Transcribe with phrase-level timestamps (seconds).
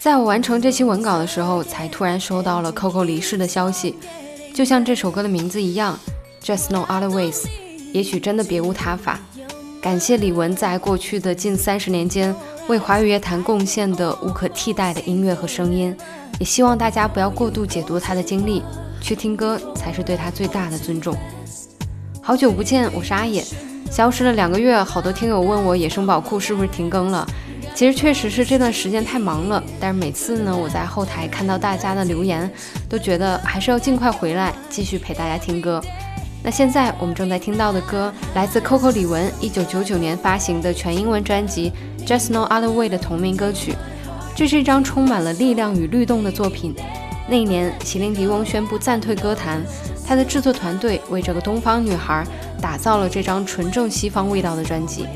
[0.00, 3.94] 在我完成这期文稿的时候，才突然收到了 Coco 离世的消息。
[4.54, 5.98] 就像这首歌的名字一样
[6.42, 7.44] ，Just No Other Ways，
[7.92, 9.20] 也许真的别无他法。
[9.82, 12.34] 感谢李玟在过去的近三十年间
[12.66, 15.94] 为华语乐坛贡献的无可替代的音乐和声音，
[16.38, 18.62] 也希望大家不要过度解读她的经历，
[19.02, 21.14] 去听歌才是对她最大的尊重。
[22.22, 23.42] 好久不见，我是阿野，
[23.90, 27.26] 消失了两个月，好多听友问我《野生宝库》是不是停更了。
[27.74, 32.48] 其实确实是这段时间太忙了，但是每次呢，我在后台看到大家的留言，
[32.90, 35.82] 都觉得还是要尽快回来，继续陪大家听歌。
[36.42, 41.72] 那现在我们正在听到的歌，来自 Coco 李玟一九九九年发行的全英文专辑
[42.06, 43.74] 《Just No Other Way》的同名歌曲。
[44.36, 46.74] 这是一张充满了力量与律动的作品。
[47.28, 49.62] 那一年，席琳迪翁宣布暂退歌坛，
[50.10, 52.26] 她的制作团队为这个东方女孩
[52.60, 55.06] 打造了这张纯正西方味道的专辑。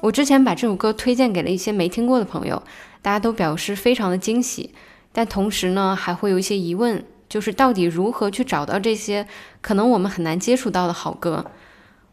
[0.00, 2.62] 我之前把这首歌推荐给了一些没听过的朋友，
[3.02, 4.72] 大家都表示非常的惊喜，
[5.16, 9.26] 但同时呢，还会有一些疑问，就是到底如何去找到这些
[9.60, 11.52] 可能我们很难接触到的好歌？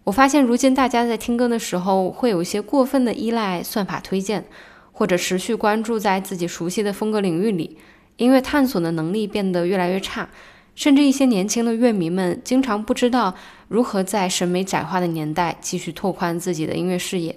[0.03, 4.45] 我发现，如今大家在听歌的时候，会有一些过分的依赖算法推荐，
[4.91, 7.79] 或者持续关注在自己熟悉的风格领域里，
[8.17, 10.29] 音乐探索的能力变得越来越差，
[10.75, 13.33] 甚至一些年轻的乐迷们经常不知道
[13.67, 17.35] 如何在审美窄化的年代继续拓宽自己的音乐视野。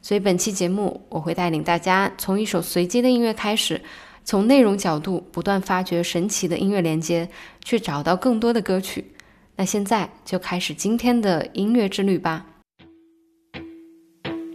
[0.00, 3.80] 所以本期节目，我会带领大家从一首随机的音乐开始，
[4.23, 7.29] 从内容角度不断发掘神奇的音乐连接，
[7.63, 9.13] 去找到更多的歌曲。
[9.55, 12.45] 那现在就开始今天的音乐之旅吧。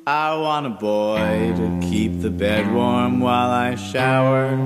[0.04, 4.58] I want a boy to keep the bed warm while I shower.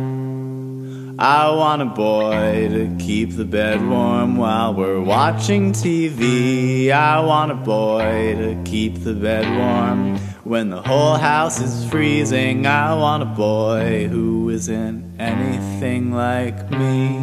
[1.18, 6.90] I want a boy to keep the bed warm while we're watching TV.
[6.90, 12.65] I want a boy to keep the bed warm When the whole house is freezing.
[12.65, 17.17] I want a boy who isn't anything like me.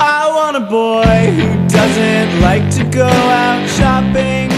[0.00, 4.52] I want a boy who doesn't like to go out shopping.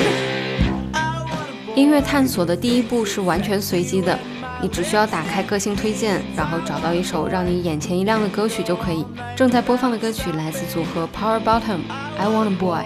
[1.74, 4.18] 音乐探索的第一步是完全随机的，
[4.62, 9.04] 你只需要打开个性推荐，然后找到一首让你眼前一亮的歌曲就可以。
[9.36, 11.60] 正在播放的歌曲来自组合 Power Bottom，
[12.18, 12.80] 《I Want a Boy》。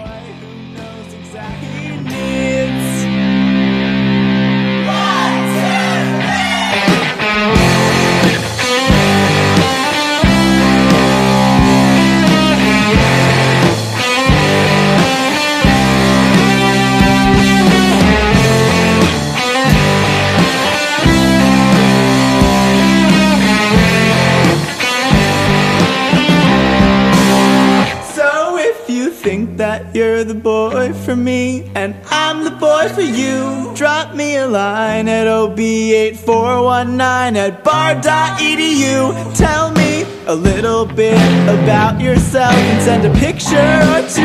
[29.93, 33.73] You're the boy for me, and I'm the boy for you.
[33.75, 39.35] Drop me a line at ob8419 at bar.edu.
[39.37, 41.19] Tell me a little bit
[41.49, 44.21] about yourself and send a picture or two.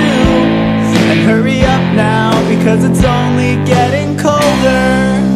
[1.11, 5.36] And hurry up now because it's only getting colder.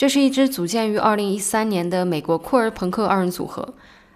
[0.00, 3.74] 这是一支组建于2013年的美国酷儿朋克二人组合。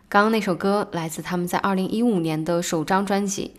[0.09, 3.53] 刚刚那首歌来自他们在2015年的首张专辑。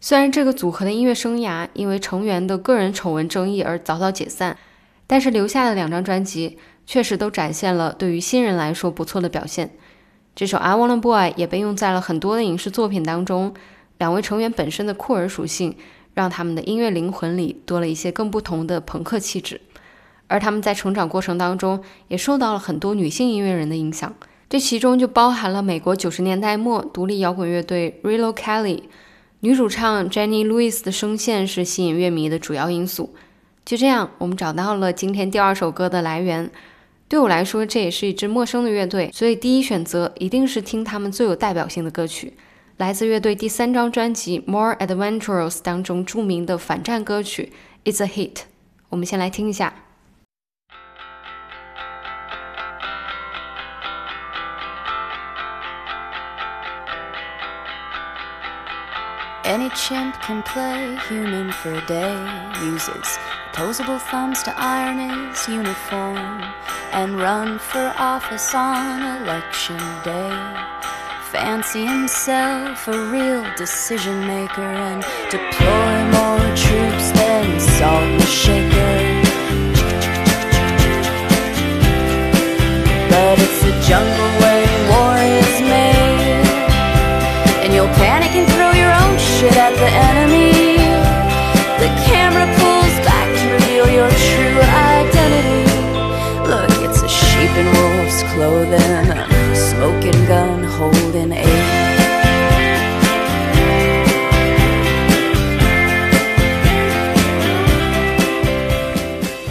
[0.00, 4.58] 虽然这个组合的音乐生涯因为成员的个人丑闻争议而早早解散，
[5.06, 9.70] 但是留下的两张专辑确实都展现了对于新人来说不错的表现。
[10.34, 13.54] 这首《I Wanna Boy》也被用在了很多的影视作品当中。
[13.98, 15.76] 两位成员本身的酷儿属性，
[16.14, 19.60] 让他们的音乐灵魂里多了一些更不同的朋克气质。
[20.30, 24.14] 而他们在成长过程当中，也受到了很多女性音乐人的影响。
[24.48, 28.84] 这其中就包含了美国九十年代末独立摇滚乐队 Rilo Kelly，
[29.40, 33.12] 女主唱 Jenny Lewis 的声线是吸引乐迷的主要因素。
[33.64, 36.48] 就这样，我们找到了今天第二首歌的来源。
[37.08, 42.34] 对我来说，这也是一支陌生的乐队，所以第一选择一定是听他们最有代表性的歌曲，
[42.76, 47.52] 来自乐队第三张专辑《More Adventurous》当中著名的反战歌曲
[47.92, 48.32] 《It's a Hit》。
[48.90, 49.89] 我们先来听一下。
[59.50, 62.14] Any chimp can play human for a day,
[62.62, 63.18] uses
[63.48, 66.44] opposable thumbs to iron his uniform,
[66.92, 70.30] and run for office on election day.
[71.32, 75.02] Fancy himself a real decision maker and
[75.32, 78.98] deploy more troops than Salt and Shaker.
[83.10, 84.79] But it's the jungle where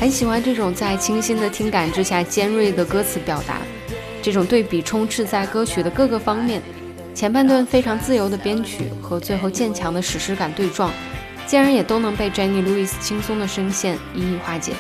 [0.10, 3.60] 很喜欢这种在清新的听感之下尖锐的歌词表达，
[4.24, 6.64] 这种对比充斥在歌曲的各个方面。
[7.14, 10.92] 前半段非常自由的编曲和最后渐强的史诗感对撞，
[11.46, 14.74] 竟然也都能被 Jenny Lewis 轻松的声线一一化解。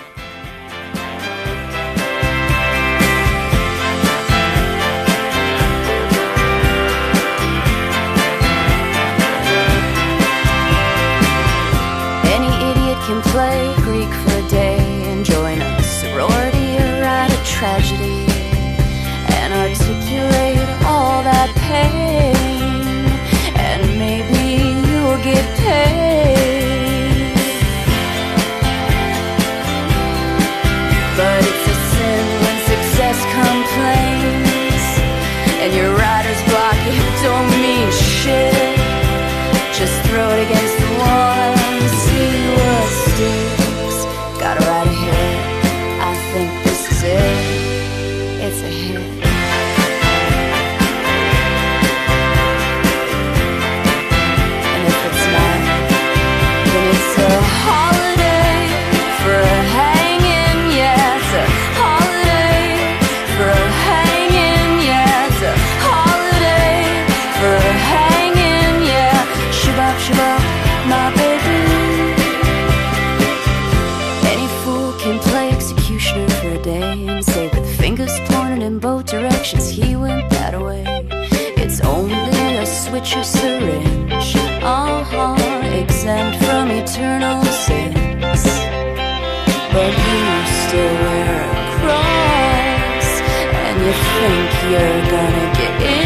[94.71, 95.98] You're gonna get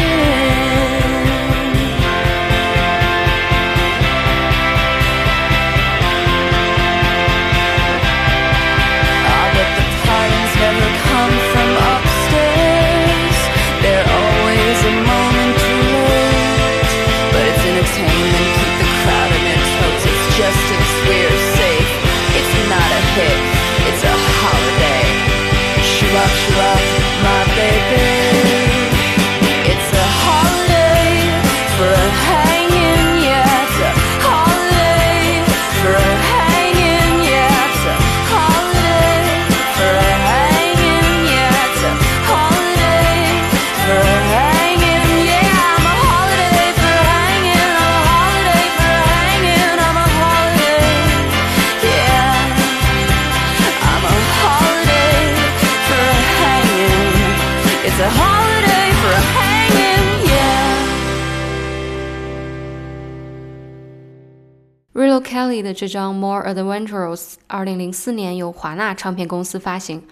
[64.94, 67.16] Rilo Kelly 的这张《More Adventurous》
[67.48, 70.04] 二零零四年由华纳唱片公司发行，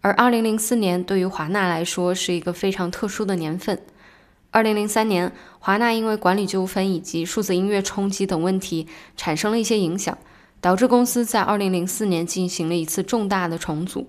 [0.00, 3.80] 而二零零四年对于华纳来说是一个非常特殊的年份。
[4.52, 10.16] 二零零三年，华纳因为管理纠纷以及数字音乐冲击等问题产生了一些影响，
[10.60, 14.08] 导致公司在二零零四年进行了一次重大的重组。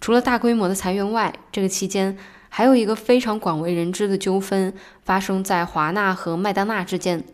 [0.00, 2.16] 除了大规模的裁员外，这个期间
[2.48, 7.24] 还有一个非常广为人知的纠纷发生在华纳和麦当娜之间。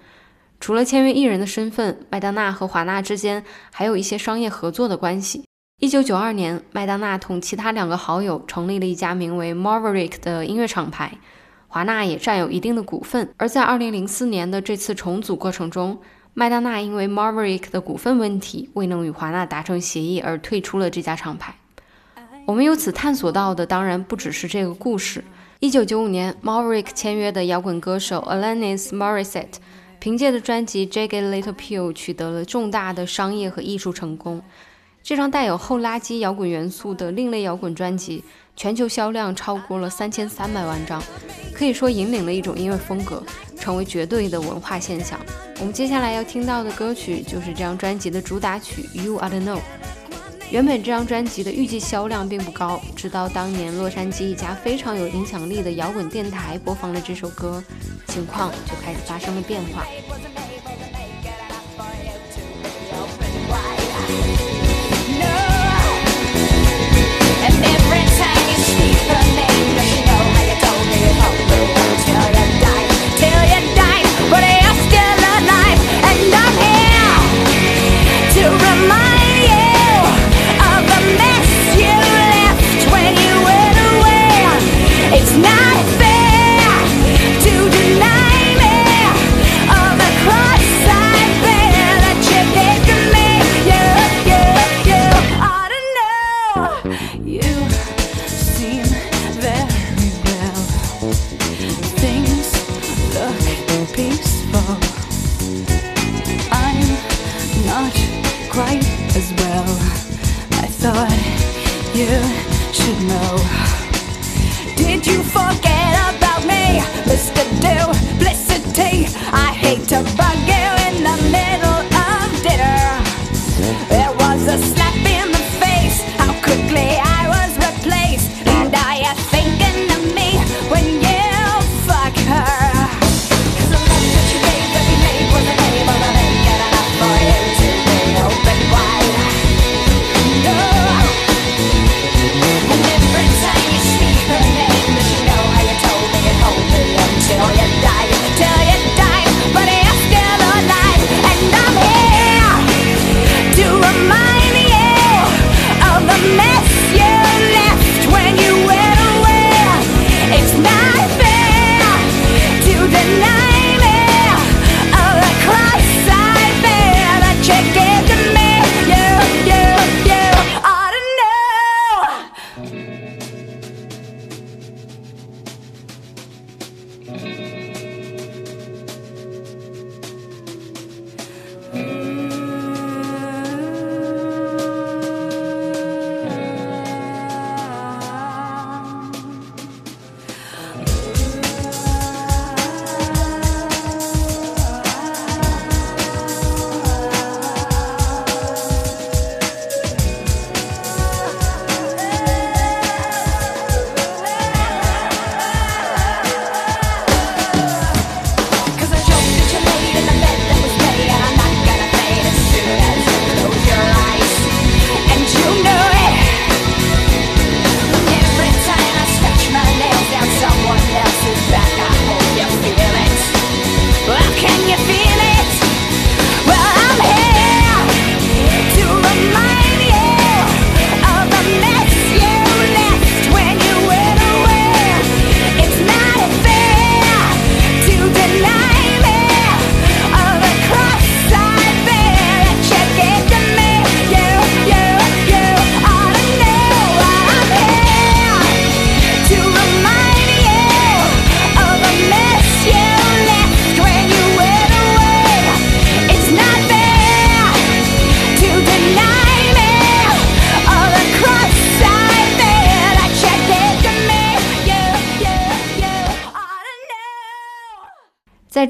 [0.61, 5.45] 除了签约艺人的身份，麦当娜和华纳之间还有一些商业合作的关系。
[5.81, 11.19] 一九九二年，麦当娜同其他两个好友成立了一家名为 Maverick 的音乐厂牌，
[11.69, 13.29] 华纳也占有一定的股份。
[13.37, 15.99] 而在二零零四年的这次重组过程中，
[16.33, 21.57] 麦当娜因为 Maverick 的股份问题未能与华纳达成协议而退出了这家厂牌。
[22.47, 25.25] 我们由此探索到的当然不只是这个故事。
[25.61, 29.55] 一九九五年，Maverick 签约的摇滚歌手 Alanis Morissette，
[29.99, 34.43] 凭借的专辑《Jagged Little Pill》取得了重大的商业和艺术成功。
[35.03, 38.23] 这张带有后垃圾摇滚元素的另类摇滚专辑，
[38.55, 41.03] 全球销量超过了三千三百万张，
[41.55, 43.23] 可以说引领了一种音乐风格，
[43.59, 45.19] 成为绝对的文化现象。
[45.61, 49.59] 我们接下来要听到的歌曲就是这张专辑的主打曲《You Are the Know》。
[50.55, 57.61] 原本这张专辑的预计销量并不高，直到当年洛杉矶一家非常有影响力的摇滚电台播放了这首歌，
[58.07, 59.85] 情况就开始发生了变化。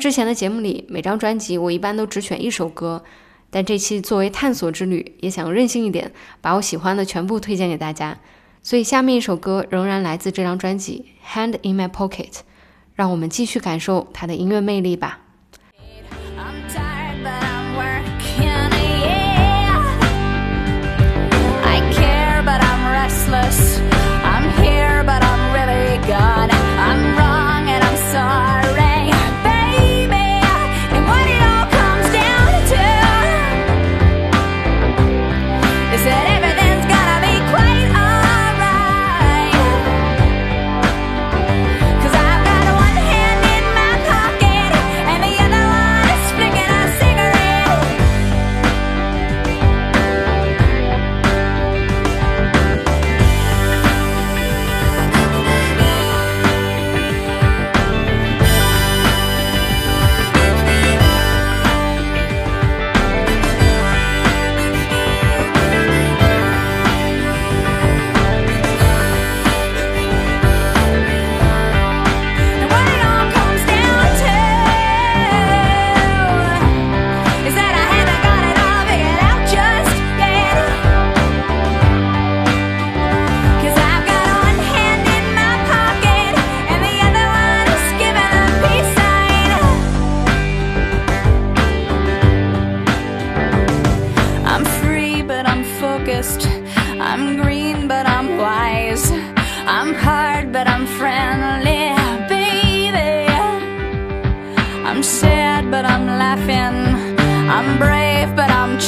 [0.04, 3.02] 之前的节目里，每张专辑我一般都只选一首歌，
[3.48, 8.18] 但这期作为探索之旅，也想任性一点，把我喜欢的全部推荐给大家。
[8.62, 12.32] 所以下面一首歌仍然来自这张专辑《Hand in My Pocket》，
[12.94, 15.20] 让我们继续感受它的音乐魅力吧。
[16.36, 18.44] I'm tired, but I'm working,
[26.06, 26.53] yeah.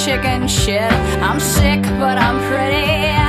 [0.06, 0.92] Chicken shit.
[1.20, 3.25] I'm sick, but I'm pretty.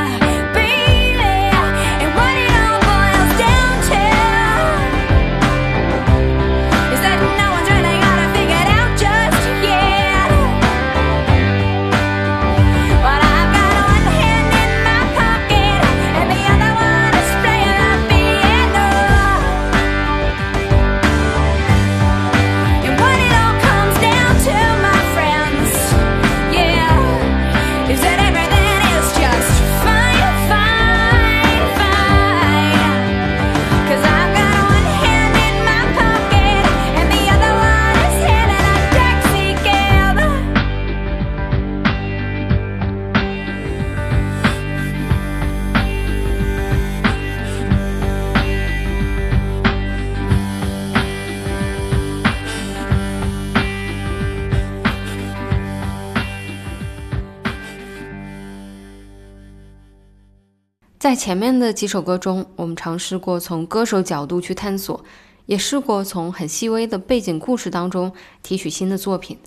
[61.08, 65.06] 在前面的几首歌中，我们尝试过从歌手角度去探索，
[65.46, 68.12] 也试过从很细微的背景故事当中
[68.43, 69.38] 提取新的作品。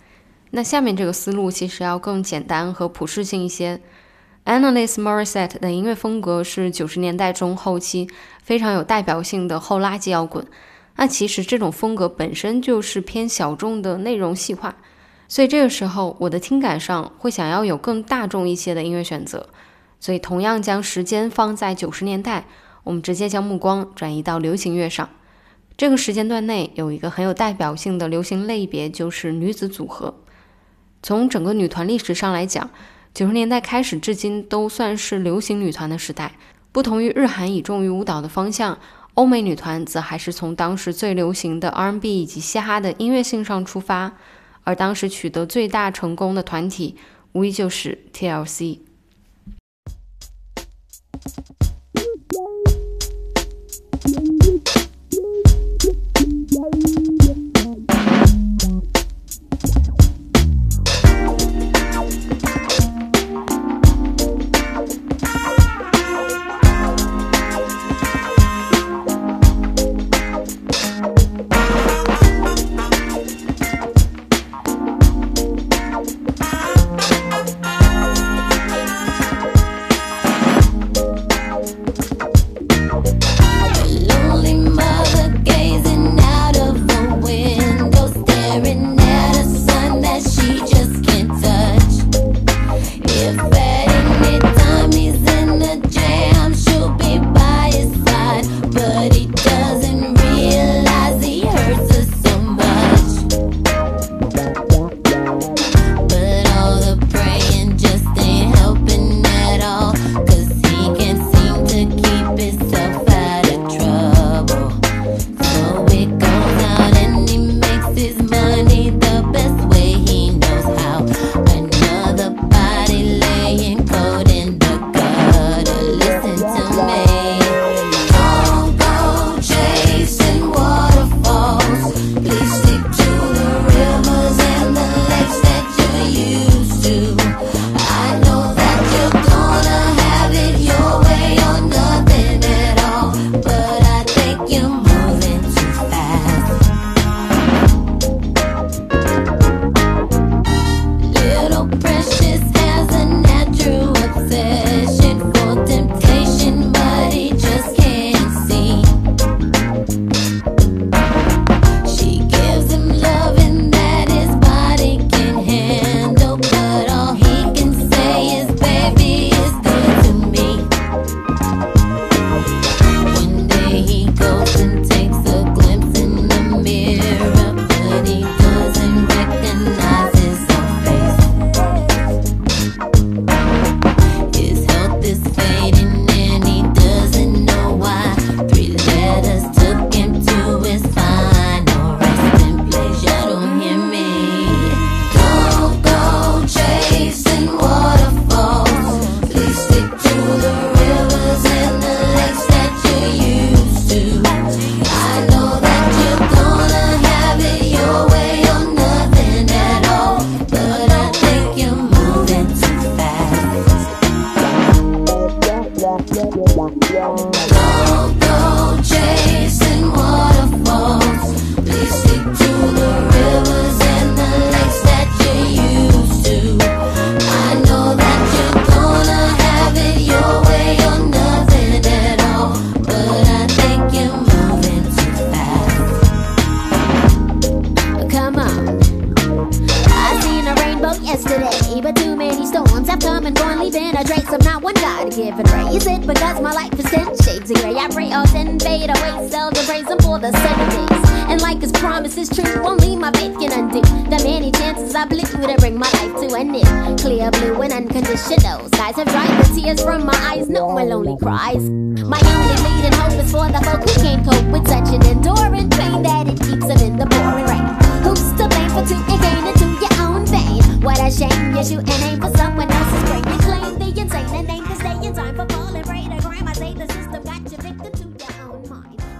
[0.52, 3.78] 那下面这个思路其实要更简单和普适性一些。
[4.46, 8.08] Annalise Morissette 的音乐风格是九十年代中后期
[8.42, 10.46] 非常有代表性的后垃圾摇滚。
[10.96, 14.74] 那其实这种风格本身就是偏小众的内容细化，
[15.28, 19.46] 所以这个时候我的听感上会想要有更大众一些的音乐选择。
[20.00, 22.46] 所以，同样将时间放在九十年代，
[22.84, 25.08] 我们直接将目光转移到流行乐上。
[25.76, 30.14] 这个时间段内有一个很有代表性的流行类别，就是女子组合。
[31.02, 32.70] 从整个女团历史上来讲，
[33.14, 36.32] 九十年代开始至今都算是流行女团的时代。
[36.72, 38.78] 不同于日韩以重于舞蹈的方向，
[39.14, 44.12] 欧美女团则还是从当时最流行的 R&B 以及嘻哈的音乐性上出发。
[44.64, 46.96] 而当时取得最大成功的团体，
[47.32, 48.80] 无疑就是 TLC。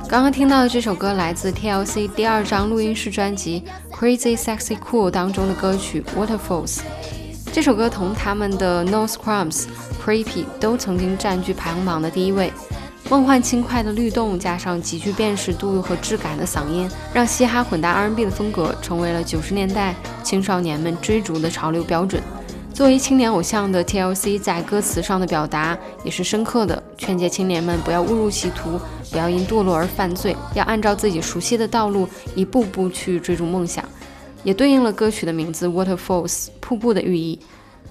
[0.08, 6.78] 刚刚听到的这首歌来自 TLC 第二张录音室专辑《Crazy Sexy Cool》当中的歌曲《Waterfalls》。
[7.53, 9.53] 这首歌同他们的《No Scrums》
[10.01, 12.53] 《Creepy》都曾经占据排行榜的第一位。
[13.09, 22.23] 梦幻轻快的律动，加上极具辨识度和质感的嗓音，让嘻哈混搭 R&B 的风格成为了九十年代青少年们追逐的潮流标准。
[22.73, 33.85] 作为青年偶像的 TLC，在歌词上的表达也是深刻的，劝诫青年们不要误入歧途，不要因堕落而犯罪，要按照自己熟悉的道路一步步去追逐梦想，
[34.43, 37.39] 也对应了歌曲的名字 Waterfalls 瀑布的寓意。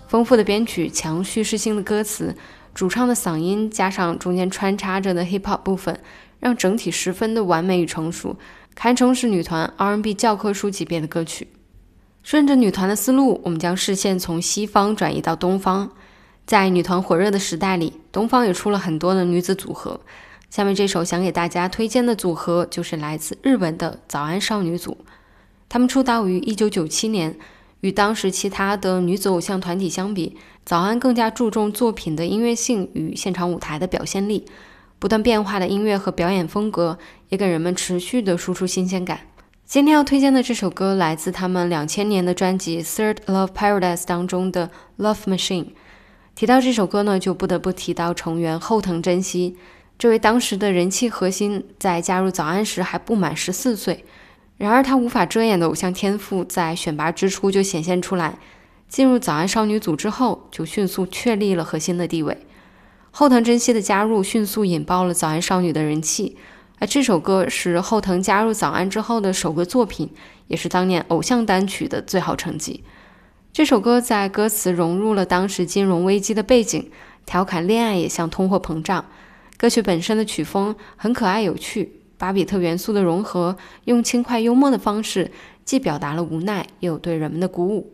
[0.07, 2.35] 丰富的编曲，强叙事性的歌词，
[2.73, 5.99] 主唱的嗓音加上中间穿插着的 hip hop 部分，
[6.39, 8.35] 让整体十分的完美与成熟，
[8.73, 11.49] 堪称是女团 R&B 教科书级别的歌曲。
[12.23, 15.91] 顺着女团的思路，我们将视线从西方转移到东方。
[16.45, 20.01] 在女团火热的时代里，东方也出了很多的女子组合。
[20.49, 24.97] 下面这首想给大家推荐的组合就是来自日本的早安少女组。
[25.69, 27.37] 她们出道于1997年，
[27.81, 34.45] 与当时其他的女子偶像团体相比，早安更加注重作品的音乐性与现场舞台的表现力。
[34.97, 39.21] 不断变化的音乐和表演风格也给人们持续的输出新鲜感。
[39.65, 44.69] 今天要推荐的这首歌来自他们两千年的专辑《Third Love Paradise》当中的
[45.01, 45.63] 《Love Machine》。
[46.35, 49.55] 提到这首歌呢，就不得不提到成员后藤真希。
[49.97, 54.03] 这位当时的人气核心，在加入早安时还不满十四岁。
[54.59, 58.37] 然而，他无法遮掩的偶像天赋在选拔之初就显现出来。
[58.89, 62.37] 进入早安少女组之后，就迅速确立了核心的地位。
[63.09, 66.35] 后藤真希的加入迅速引爆了早安少女的人气。
[66.77, 70.09] 而这首歌是后藤加入早安之后的首个作品，
[70.47, 72.83] 也是当年偶像单曲的最好成绩。
[73.53, 76.91] 这首歌在歌词融入了当时金融危机的背景，
[77.25, 79.05] 调侃恋爱也像通货膨胀。
[79.57, 83.55] 歌曲本身的曲风很可爱有趣，巴比特元素的融合，
[83.85, 85.31] 用轻快幽默的方式，
[85.63, 87.93] 既表达了无奈，又有对人们的鼓舞。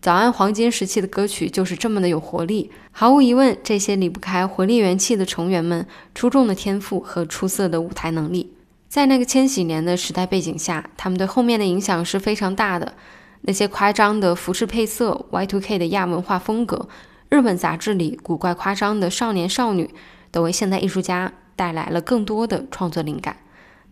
[0.00, 8.52] 早安黄金时期的歌曲就是这么的有活力，毫无疑问，这些离不开活力元气的成员们出众的天赋和出色的舞台能力，
[8.88, 12.94] 在那个千禧年的时代背景下，他们对后面的影响是非常大的。
[13.42, 16.88] 那些夸张的服饰配色、Y2K 的亚文化风格、
[17.28, 19.88] 日本杂志里古怪夸张的少年少女，
[20.32, 23.36] 都为现代艺术家带来了更多的创作灵感。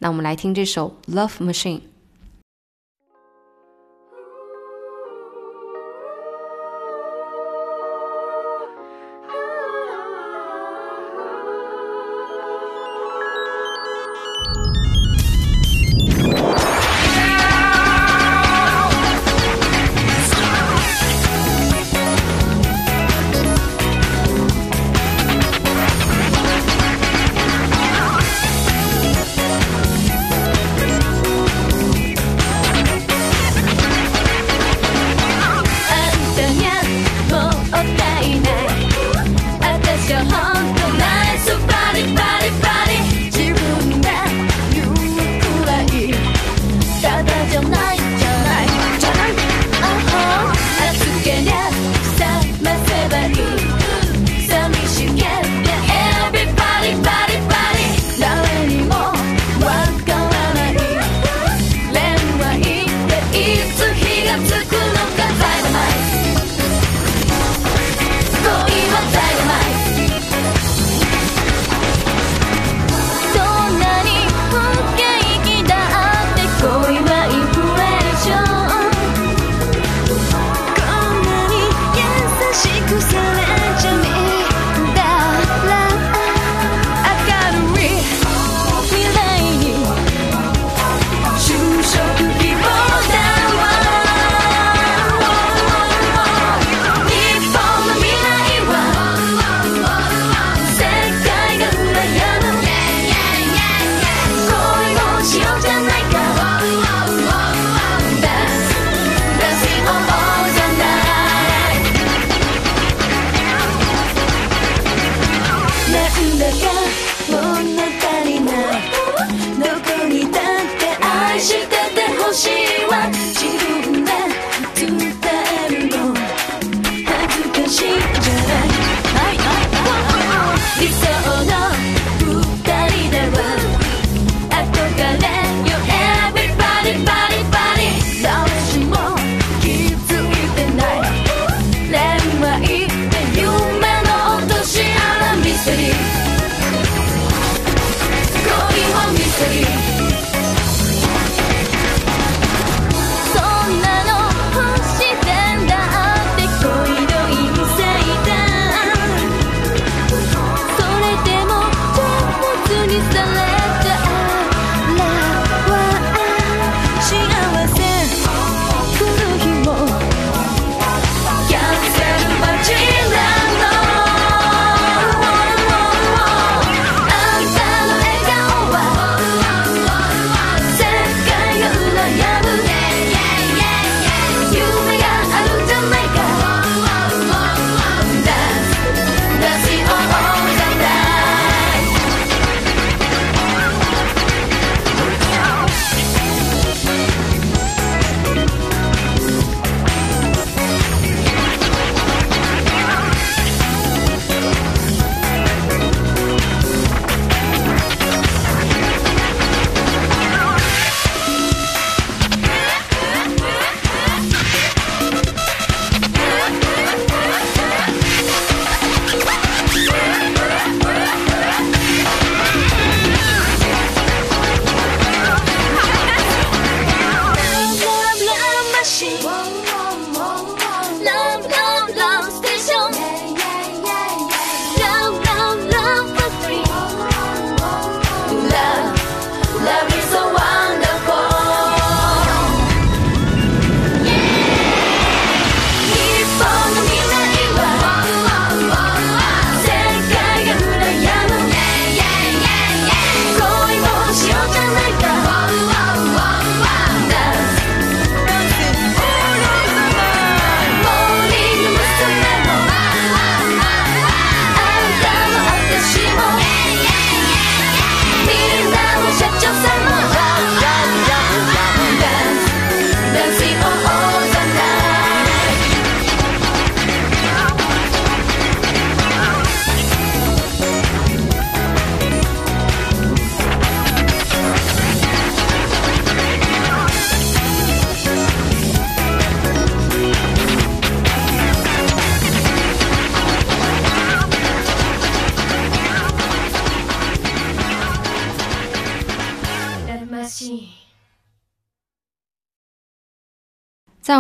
[0.03, 1.79] 那我们来听这首《Love Machine》。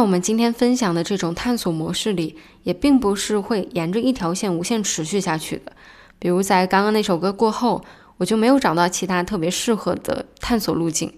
[0.00, 5.72] 在我们今天分享的这种探索模式里，也并不是会沿着一条线无限持续下去的。
[6.18, 7.84] 比如在刚刚那首歌过后，
[8.16, 11.12] 我就没有找到其他特别适合的探索路径。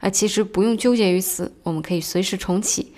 [0.00, 2.92] 而其实不用纠结于此，我们可以随时重启。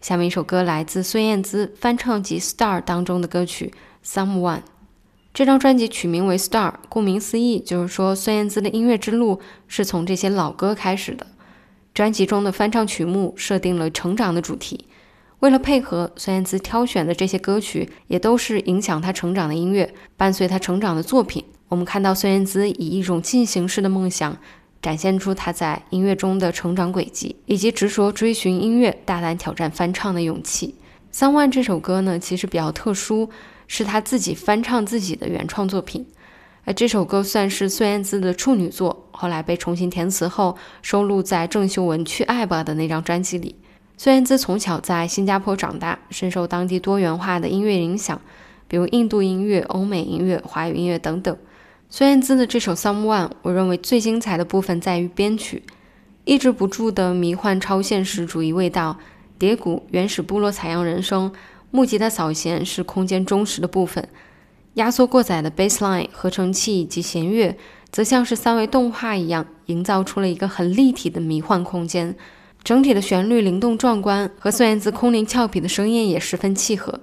[0.00, 3.72] 下面一首歌来自孙燕姿翻唱集《Star》当中的歌曲
[4.12, 4.56] 《Someone》。
[5.32, 11.28] 这张专辑取名为《Star》，顾名思义，就是说孙燕姿的音乐之路是从这些老歌开始的。
[12.00, 14.86] 专辑中的翻唱曲目设定了成长的主题，
[15.40, 21.44] 为了配合孙燕姿挑选的这些歌曲，也都是影响她成长的音乐，伴随她成长的作品。
[21.68, 24.34] 我们看到孙燕姿以一种进行式的梦想，
[24.80, 30.74] 展现出她在音乐中的成长轨迹，以及执着追寻音乐、大胆挑战翻唱的勇气。
[31.14, 33.28] 《Someone》这首歌呢，其实比较特殊，
[33.66, 36.06] 是她自己翻唱自己的原创作品。
[36.72, 43.54] 这首歌算是孙燕姿的处女作，后来被重新填词后收录在郑秀文《去爱吧》的那张专辑里。
[43.96, 48.20] 孙燕姿从小在新加坡长大，深受当地多元化的音乐影响，
[48.66, 51.36] 比如印度音乐、欧美音乐、华语音乐等等。
[51.88, 55.62] 孙燕姿的这首《Someone》，我认为最精彩的部分在于编曲，
[56.24, 58.96] 抑制不住的迷幻超现实主义味道，
[59.38, 61.32] 叠鼓、原始部落采样人声，
[61.70, 64.08] 木吉他扫弦是空间忠实的部分。
[64.80, 67.54] 压缩过载的 bassline、合成器以及弦乐，
[67.92, 72.16] 则像是三维动画一样，营造出了一个很立体的迷幻空间。
[72.64, 76.98] 整体的旋律灵动壮观，和孙燕姿空灵俏皮的声音也十分契合，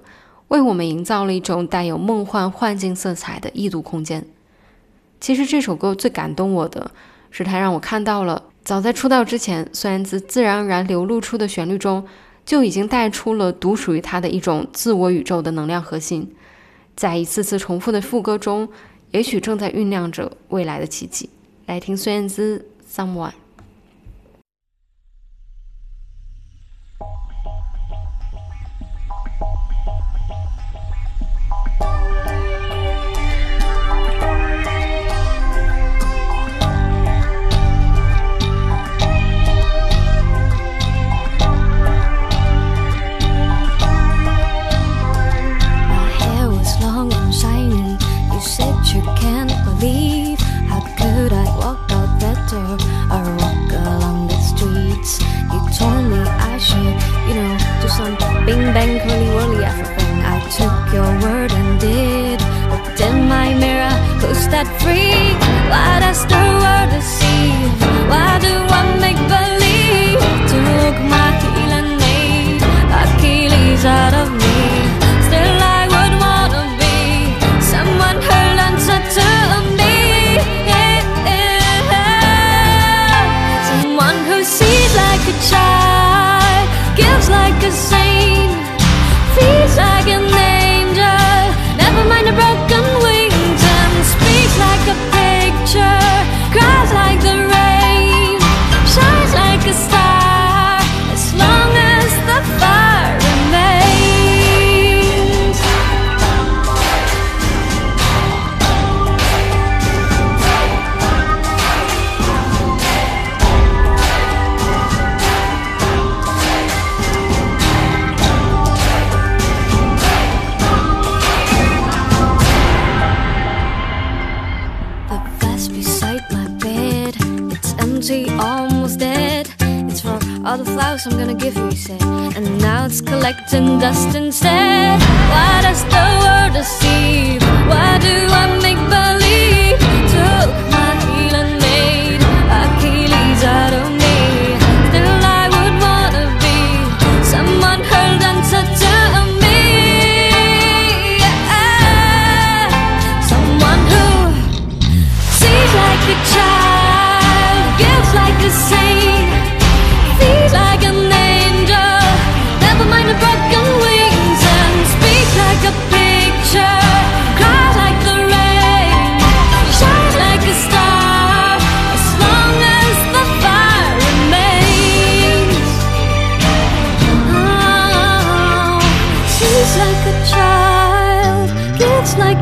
[0.48, 4.26] 为我们营造了一种带有梦幻幻境色彩的异度空间。
[5.20, 6.90] 其实这首歌最感动我的
[7.30, 12.04] 是，它让我看到了早在出道之前，孙燕姿自然而然流露出的旋律中，
[12.44, 16.32] 就已经带出了独属于她的一种自我宇宙的能量核心。
[16.98, 18.68] 在一次次重复的副歌中，
[19.12, 21.30] 也许正在酝酿着未来的奇迹。
[21.66, 23.30] 来听孙燕姿《Someone》。
[58.48, 60.16] Bing bang curly whirly everything.
[60.34, 62.40] I took your word and did.
[62.72, 65.36] Looked in my mirror, who's that freak?
[65.70, 66.47] Why does the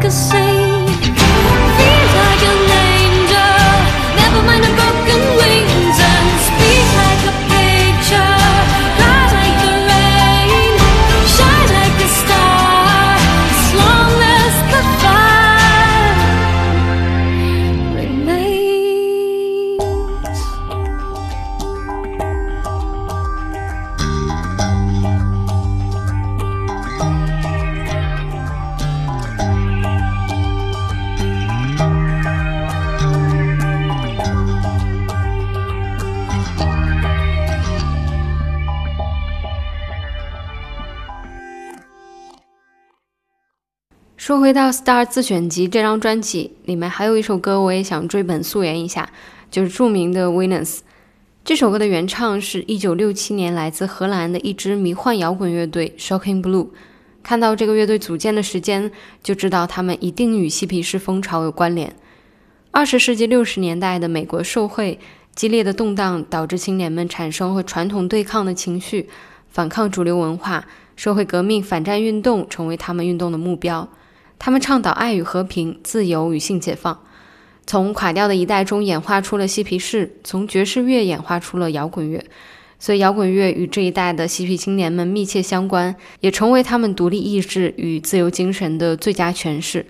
[0.06, 0.45] like a.
[44.46, 49.10] 回到《Star》自选集这张专辑里面，还有一首歌我也想追本溯源一下，
[49.50, 50.76] 就是著名的《Venus》。
[51.44, 56.68] 这首歌的原唱是一九六七年来自荷兰的一支迷幻摇滚乐队 Shocking Blue。
[57.24, 61.92] 看到这个乐队组建的时间，就知道他们一定与嬉皮士风潮有关联。
[62.70, 65.00] 二十世纪六十年代的美国社会
[65.34, 69.08] 激烈的动荡，导致青年们产生和传统对抗的情绪，
[69.48, 73.88] 反抗主流文化，社会革命、反战运动成为他们运动的目标。
[74.38, 77.02] 他们倡导爱与和平、自由与性解放。
[77.66, 82.24] 从垮掉的一代中演化出了嬉皮士，从爵士乐演化出了摇滚乐，
[82.78, 89.86] 所以摇滚乐与这一代的嬉皮青年们密切相关，也成为他们独立意志与自由精神的最佳诠释。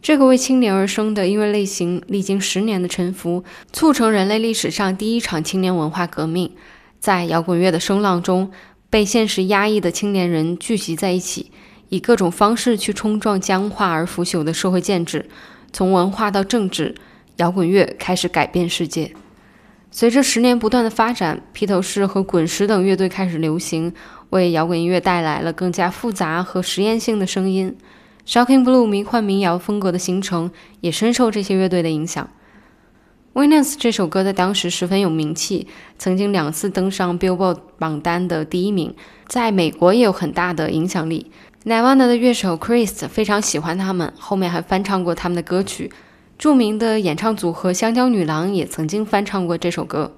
[0.00, 3.42] 这个为青年而生的音乐类型，历经十年的沉浮，
[3.72, 6.52] 促成人类历史上第一场青年文化革命。
[7.00, 8.52] 在摇滚乐的声浪中，
[8.88, 11.50] 被现实压抑的青年人聚集在一起，
[11.88, 15.28] 以各种方式去冲撞僵化而腐朽的社会建制。
[15.72, 16.94] 从文化到政治，
[17.36, 19.12] 摇滚乐开始改变世界。
[19.90, 23.92] 随着十年不断的发展，披头士和滚石等乐队开始流行，
[24.30, 27.76] 为摇滚音乐带来了更加复杂和实验性的声音。
[28.26, 32.28] Shocking Blue 迷幻民谣风格的形成，也深受这些乐队的影响。
[33.38, 35.68] 《Venus》这首歌在当时十分有名气，
[35.98, 38.94] 曾经两次登上 Billboard 榜单的第一名，
[39.28, 41.30] 在美国也有很大的影响力。
[41.68, 45.90] Nirvana 的乐手 Chris 非常喜欢他们，后面还翻唱过他们的歌曲。
[46.38, 50.14] 著名的演唱组合香蕉女郎也曾经翻唱过这首歌。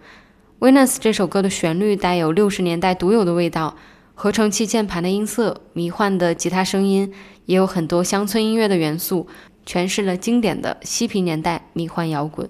[0.61, 3.75] Venus 这首歌的旋律带有六十年代独有的味道，
[4.15, 7.11] 合成器键盘的音色、迷幻的吉他声音，
[7.47, 9.27] 也有很多乡村音乐的元素，
[9.67, 12.47] 诠释了经典的嬉皮年代迷幻摇滚。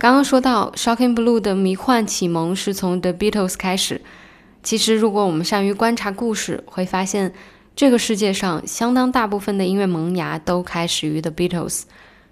[0.00, 4.00] 刚刚说到《Shocking Blue》的迷幻启蒙是从 The Beatles 开始。
[4.62, 7.34] 其实，如果我们善于观察故事，会发现
[7.76, 11.82] 这个世界上相当大部分的音乐萌芽都开始于 The Beatles。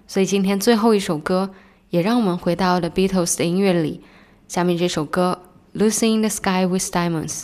[0.07, 1.51] 所以，今天最后一首歌
[1.91, 4.01] 也让我们回到 The Beatles 的音乐里。
[4.47, 5.39] 下面这首歌
[5.79, 7.43] 《Losing the Sky with Diamonds》。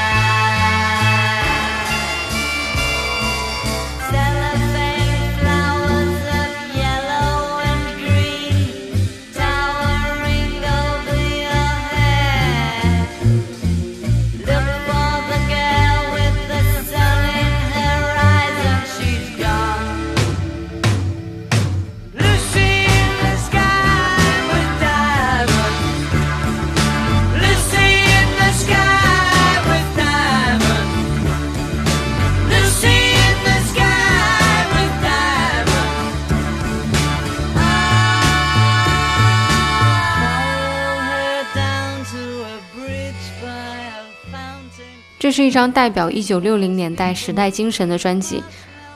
[45.51, 48.41] 一张代表1960年代时代精神的专辑，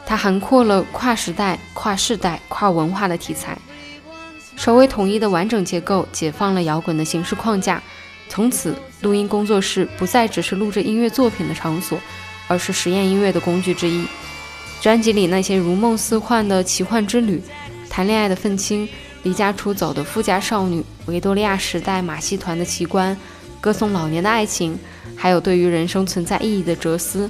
[0.05, 3.57] 它涵括了跨时代、跨世代、跨文化的题材。
[4.55, 7.83] 首位统一的完整结构解放了摇滚的形式框架，
[8.29, 11.99] 从此录音工作室不再只是录制音乐作品的场所，
[12.47, 14.07] 而是实验音乐的工具之一。
[14.79, 17.43] 专辑里那些如梦似幻的奇幻之旅，
[17.89, 18.87] 谈恋爱的愤青，
[19.23, 23.17] 离家出走的富家少女，维多利亚时代马戏团的奇观，
[23.65, 24.77] 歌颂老年的爱情，
[25.15, 27.27] 还有对于人生存在意义的哲思，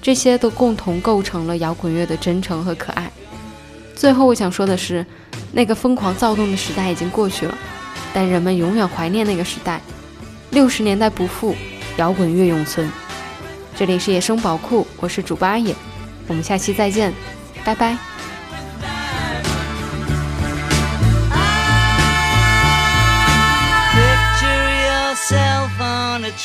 [0.00, 3.12] 这些都共同构成了摇滚乐的真诚和可爱。
[3.94, 5.04] 最后，我想说的是，
[5.52, 7.54] 那个疯狂躁动的时代已经过去了，
[8.14, 9.78] 但人们永远怀念那个时代。
[10.52, 11.54] 六十年代不负，
[11.98, 12.90] 摇滚乐永存。
[13.76, 15.74] 这里是野生宝库，我是主播阿野。
[16.28, 17.12] 我们下期再见，
[17.62, 18.13] 拜拜。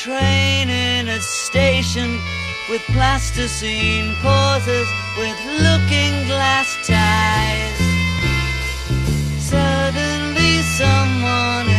[0.03, 2.21] train in a station
[2.69, 4.87] with plasticine pauses
[5.17, 7.79] with looking glass ties.
[9.43, 11.78] Suddenly someone